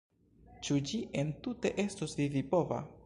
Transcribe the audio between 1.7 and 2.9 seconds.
estos vivipova?